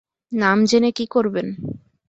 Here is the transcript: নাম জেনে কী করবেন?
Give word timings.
নাম 0.31 0.57
জেনে 0.65 0.89
কী 0.91 1.05
করবেন? 1.05 1.47